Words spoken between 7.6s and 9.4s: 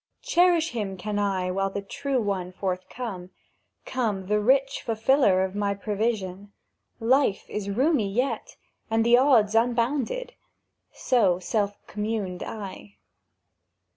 roomy yet, and the